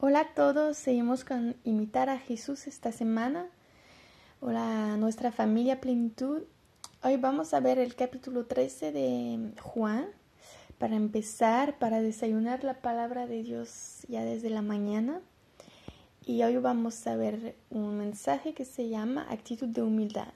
Hola 0.00 0.20
a 0.20 0.28
todos, 0.32 0.76
seguimos 0.76 1.24
con 1.24 1.56
imitar 1.64 2.08
a 2.08 2.20
Jesús 2.20 2.68
esta 2.68 2.92
semana. 2.92 3.48
Hola 4.40 4.92
a 4.92 4.96
nuestra 4.96 5.32
familia 5.32 5.80
Plenitud. 5.80 6.42
Hoy 7.02 7.16
vamos 7.16 7.52
a 7.52 7.58
ver 7.58 7.80
el 7.80 7.96
capítulo 7.96 8.46
13 8.46 8.92
de 8.92 9.50
Juan 9.60 10.06
para 10.78 10.94
empezar, 10.94 11.80
para 11.80 12.00
desayunar 12.00 12.62
la 12.62 12.74
palabra 12.74 13.26
de 13.26 13.42
Dios 13.42 14.04
ya 14.06 14.22
desde 14.22 14.50
la 14.50 14.62
mañana. 14.62 15.20
Y 16.24 16.44
hoy 16.44 16.58
vamos 16.58 17.04
a 17.08 17.16
ver 17.16 17.56
un 17.70 17.98
mensaje 17.98 18.54
que 18.54 18.64
se 18.64 18.88
llama 18.88 19.26
actitud 19.28 19.66
de 19.66 19.82
humildad. 19.82 20.28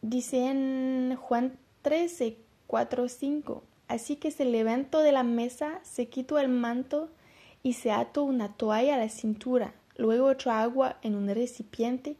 Dice 0.00 0.46
en 0.46 1.14
Juan 1.16 1.58
13, 1.82 2.38
4, 2.68 3.06
5. 3.06 3.62
Así 3.86 4.16
que 4.16 4.30
se 4.30 4.46
levantó 4.46 5.00
de 5.00 5.12
la 5.12 5.24
mesa, 5.24 5.78
se 5.82 6.08
quitó 6.08 6.38
el 6.38 6.48
manto, 6.48 7.10
y 7.64 7.72
se 7.72 7.90
ató 7.90 8.24
una 8.24 8.52
toalla 8.52 8.94
a 8.94 8.98
la 8.98 9.08
cintura, 9.08 9.72
luego 9.96 10.30
echó 10.30 10.50
agua 10.50 10.98
en 11.00 11.14
un 11.14 11.28
recipiente 11.28 12.16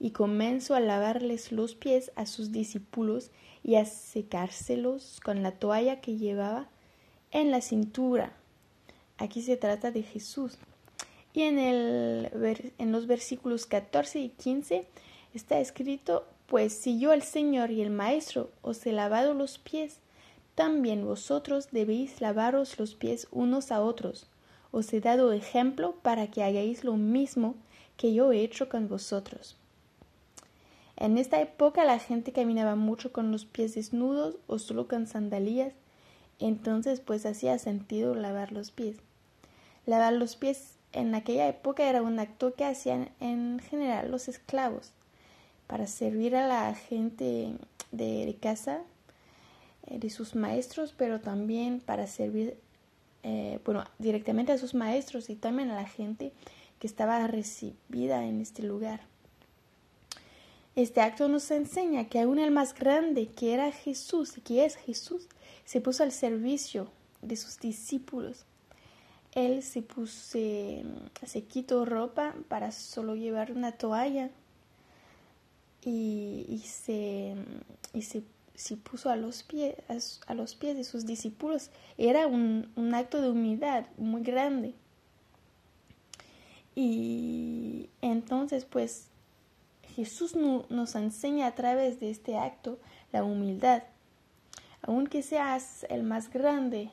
y 0.00 0.10
comenzó 0.10 0.74
a 0.74 0.80
lavarles 0.80 1.52
los 1.52 1.76
pies 1.76 2.10
a 2.16 2.26
sus 2.26 2.50
discípulos 2.50 3.30
y 3.62 3.76
a 3.76 3.84
secárselos 3.84 5.20
con 5.20 5.44
la 5.44 5.52
toalla 5.52 6.00
que 6.00 6.16
llevaba 6.16 6.68
en 7.30 7.52
la 7.52 7.60
cintura. 7.60 8.32
Aquí 9.18 9.40
se 9.40 9.56
trata 9.56 9.92
de 9.92 10.02
Jesús. 10.02 10.58
Y 11.32 11.42
en, 11.42 11.60
el, 11.60 12.72
en 12.78 12.90
los 12.90 13.06
versículos 13.06 13.66
14 13.66 14.18
y 14.18 14.28
15 14.30 14.84
está 15.32 15.60
escrito, 15.60 16.26
pues 16.46 16.72
si 16.72 16.98
yo 16.98 17.12
el 17.12 17.22
Señor 17.22 17.70
y 17.70 17.82
el 17.82 17.90
Maestro 17.90 18.50
os 18.62 18.84
he 18.84 18.90
lavado 18.90 19.32
los 19.32 19.58
pies, 19.58 20.00
también 20.56 21.04
vosotros 21.04 21.68
debéis 21.70 22.20
lavaros 22.20 22.80
los 22.80 22.96
pies 22.96 23.28
unos 23.30 23.70
a 23.70 23.80
otros 23.80 24.26
os 24.70 24.92
he 24.92 25.00
dado 25.00 25.32
ejemplo 25.32 25.94
para 26.02 26.28
que 26.28 26.42
hagáis 26.42 26.84
lo 26.84 26.96
mismo 26.96 27.54
que 27.96 28.12
yo 28.12 28.32
he 28.32 28.42
hecho 28.42 28.68
con 28.68 28.88
vosotros. 28.88 29.56
En 30.96 31.16
esta 31.16 31.40
época 31.40 31.84
la 31.84 31.98
gente 31.98 32.32
caminaba 32.32 32.74
mucho 32.74 33.12
con 33.12 33.30
los 33.30 33.44
pies 33.44 33.74
desnudos 33.74 34.36
o 34.46 34.58
solo 34.58 34.88
con 34.88 35.06
sandalias, 35.06 35.72
entonces 36.40 37.00
pues 37.00 37.24
hacía 37.24 37.58
sentido 37.58 38.14
lavar 38.14 38.52
los 38.52 38.70
pies. 38.70 38.96
Lavar 39.86 40.12
los 40.12 40.36
pies 40.36 40.74
en 40.92 41.14
aquella 41.14 41.48
época 41.48 41.88
era 41.88 42.02
un 42.02 42.18
acto 42.18 42.54
que 42.54 42.64
hacían 42.64 43.10
en 43.20 43.60
general 43.60 44.10
los 44.10 44.28
esclavos 44.28 44.92
para 45.66 45.86
servir 45.86 46.34
a 46.34 46.46
la 46.46 46.74
gente 46.74 47.52
de 47.92 48.36
casa 48.40 48.82
eh, 49.86 49.98
de 49.98 50.10
sus 50.10 50.34
maestros, 50.34 50.94
pero 50.96 51.20
también 51.20 51.80
para 51.80 52.06
servir 52.06 52.58
eh, 53.22 53.58
bueno, 53.64 53.84
directamente 53.98 54.52
a 54.52 54.58
sus 54.58 54.74
maestros 54.74 55.30
y 55.30 55.34
también 55.34 55.70
a 55.70 55.74
la 55.74 55.88
gente 55.88 56.32
que 56.78 56.86
estaba 56.86 57.26
recibida 57.26 58.24
en 58.24 58.40
este 58.40 58.62
lugar. 58.62 59.00
Este 60.76 61.00
acto 61.00 61.28
nos 61.28 61.50
enseña 61.50 62.08
que 62.08 62.20
aún 62.20 62.38
el 62.38 62.52
más 62.52 62.72
grande, 62.72 63.26
que 63.26 63.52
era 63.52 63.72
Jesús 63.72 64.38
y 64.38 64.40
que 64.42 64.64
es 64.64 64.76
Jesús, 64.76 65.26
se 65.64 65.80
puso 65.80 66.04
al 66.04 66.12
servicio 66.12 66.88
de 67.20 67.34
sus 67.36 67.58
discípulos. 67.58 68.44
Él 69.32 69.62
se 69.62 69.82
puso, 69.82 70.38
se, 70.38 71.42
quitó 71.48 71.84
ropa 71.84 72.34
para 72.48 72.70
solo 72.70 73.16
llevar 73.16 73.50
una 73.52 73.72
toalla 73.72 74.30
y, 75.84 76.62
se, 76.64 77.34
y 77.92 78.02
se 78.02 78.22
se 78.58 78.76
puso 78.76 79.08
a 79.08 79.14
los, 79.14 79.44
pies, 79.44 79.76
a, 80.26 80.34
los 80.34 80.56
pies 80.56 80.76
de 80.76 80.82
sus 80.82 81.06
discípulos. 81.06 81.70
Era 81.96 82.26
un, 82.26 82.68
acto 82.92 83.22
de 83.22 83.30
humildad 83.30 83.86
muy 83.96 84.22
grande. 84.22 84.74
Y 86.74 87.88
entonces, 88.02 88.64
pues, 88.64 89.06
Jesús 89.94 90.34
nos 90.34 90.96
enseña 90.96 91.46
a 91.46 91.54
través 91.54 92.00
de 92.00 92.10
este 92.10 92.36
acto 92.36 92.80
la 93.12 93.22
humildad. 93.22 93.84
Aunque 94.82 95.22
seas 95.22 95.86
el 95.88 96.02
más 96.02 96.28
grande, 96.28 96.90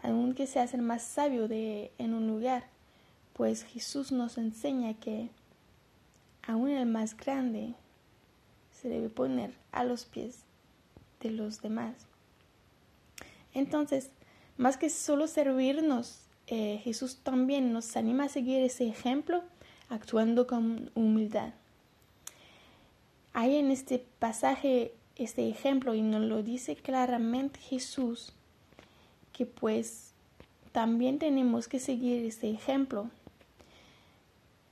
aunque 0.00 0.46
seas 0.46 0.74
el 0.74 0.82
más 0.82 1.02
sabio 1.02 1.48
de, 1.48 1.90
en 1.98 2.14
un 2.14 2.28
lugar, 2.28 2.68
pues 3.32 3.64
Jesús 3.64 4.12
nos 4.12 4.38
enseña 4.38 4.94
que 4.94 5.28
aún 6.46 6.70
el 6.70 6.86
más 6.86 7.16
grande 7.16 7.74
se 8.70 8.88
debe 8.88 9.08
poner 9.08 9.54
a 9.72 9.82
los 9.82 10.04
pies 10.04 10.44
de 11.20 11.30
los 11.30 11.62
demás. 11.62 11.94
Entonces, 13.54 14.10
más 14.56 14.76
que 14.76 14.90
solo 14.90 15.26
servirnos, 15.26 16.20
eh, 16.46 16.80
Jesús 16.82 17.18
también 17.22 17.72
nos 17.72 17.96
anima 17.96 18.24
a 18.24 18.28
seguir 18.28 18.60
ese 18.62 18.88
ejemplo 18.88 19.42
actuando 19.88 20.46
con 20.46 20.90
humildad. 20.94 21.52
Hay 23.32 23.56
en 23.56 23.70
este 23.70 24.04
pasaje 24.18 24.92
este 25.16 25.48
ejemplo 25.48 25.94
y 25.94 26.02
nos 26.02 26.22
lo 26.22 26.42
dice 26.42 26.76
claramente 26.76 27.60
Jesús 27.60 28.32
que 29.32 29.46
pues 29.46 30.12
también 30.72 31.18
tenemos 31.18 31.68
que 31.68 31.78
seguir 31.78 32.24
ese 32.24 32.50
ejemplo. 32.50 33.10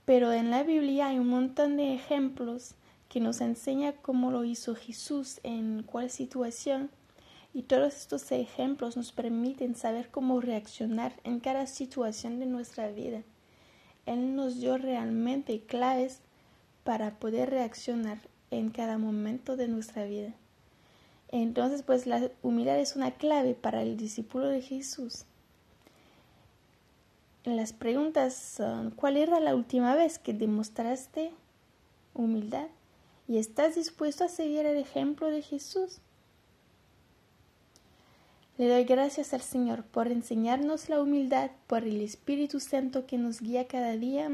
Pero 0.05 0.33
en 0.33 0.49
la 0.49 0.63
Biblia 0.63 1.07
hay 1.07 1.19
un 1.19 1.27
montón 1.27 1.77
de 1.77 1.93
ejemplos 1.93 2.73
que 3.09 3.19
nos 3.19 3.41
enseña 3.41 3.93
cómo 3.93 4.31
lo 4.31 4.45
hizo 4.45 4.75
Jesús 4.75 5.39
en 5.43 5.83
cuál 5.83 6.11
situación 6.11 6.91
y 7.53 7.63
todos 7.63 7.95
estos 7.95 8.31
ejemplos 8.31 8.95
nos 8.95 9.11
permiten 9.11 9.75
saber 9.75 10.09
cómo 10.09 10.39
reaccionar 10.39 11.13
en 11.23 11.39
cada 11.39 11.65
situación 11.65 12.39
de 12.39 12.45
nuestra 12.45 12.89
vida. 12.91 13.23
Él 14.05 14.35
nos 14.35 14.59
dio 14.59 14.77
realmente 14.77 15.61
claves 15.61 16.21
para 16.83 17.19
poder 17.19 17.49
reaccionar 17.49 18.19
en 18.51 18.69
cada 18.69 18.97
momento 18.97 19.57
de 19.57 19.67
nuestra 19.67 20.05
vida. 20.05 20.33
Entonces, 21.31 21.83
pues 21.83 22.07
la 22.07 22.31
humildad 22.41 22.79
es 22.79 22.95
una 22.95 23.11
clave 23.11 23.53
para 23.53 23.81
el 23.81 23.97
discípulo 23.97 24.47
de 24.47 24.61
Jesús. 24.61 25.25
Las 27.43 27.73
preguntas 27.73 28.35
son, 28.35 28.91
¿cuál 28.91 29.17
era 29.17 29.39
la 29.39 29.55
última 29.55 29.95
vez 29.95 30.19
que 30.19 30.33
demostraste 30.33 31.31
humildad? 32.13 32.67
Y 33.29 33.37
estás 33.37 33.75
dispuesto 33.75 34.23
a 34.23 34.27
seguir 34.27 34.65
el 34.65 34.75
ejemplo 34.75 35.27
de 35.27 35.43
Jesús. 35.43 35.99
Le 38.57 38.67
doy 38.67 38.85
gracias 38.85 39.35
al 39.35 39.41
Señor 39.41 39.83
por 39.83 40.07
enseñarnos 40.07 40.89
la 40.89 40.99
humildad, 40.99 41.51
por 41.67 41.83
el 41.83 42.01
Espíritu 42.01 42.59
Santo 42.59 43.05
que 43.05 43.19
nos 43.19 43.39
guía 43.39 43.67
cada 43.67 43.95
día 43.97 44.31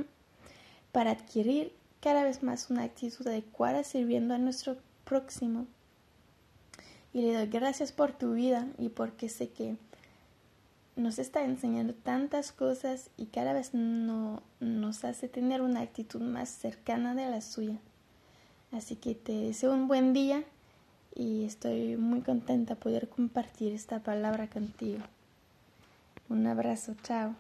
para 0.94 1.12
adquirir 1.12 1.74
cada 2.00 2.24
vez 2.24 2.42
más 2.42 2.70
una 2.70 2.84
actitud 2.84 3.28
adecuada 3.28 3.84
sirviendo 3.84 4.34
a 4.34 4.38
nuestro 4.38 4.78
próximo. 5.04 5.68
Y 7.14 7.22
le 7.22 7.34
doy 7.34 7.48
gracias 7.48 7.92
por 7.92 8.14
tu 8.14 8.34
vida 8.34 8.66
y 8.78 8.88
porque 8.88 9.28
sé 9.28 9.50
que 9.50 9.76
nos 10.96 11.20
está 11.20 11.44
enseñando 11.44 11.94
tantas 11.94 12.54
cosas 12.54 13.10
y 13.18 13.26
cada 13.26 13.52
vez 13.52 13.74
no, 13.74 14.42
nos 14.62 15.04
hace 15.04 15.28
tener 15.28 15.62
una 15.62 15.82
actitud 15.82 16.22
más 16.22 16.48
cercana 16.48 17.14
de 17.14 17.30
la 17.30 17.42
suya. 17.42 17.78
Así 18.76 18.98
que 18.98 19.16
te 19.16 19.32
deseo 19.32 19.74
un 19.74 19.88
buen 19.88 20.12
día 20.12 20.44
y 21.16 21.46
estoy 21.46 21.96
muy 21.96 22.20
contenta 22.20 22.76
poder 22.76 23.08
compartir 23.08 23.72
esta 23.72 24.00
palabra 24.00 24.50
contigo. 24.50 25.00
Un 26.28 26.46
abrazo, 26.46 26.94
chao. 27.02 27.36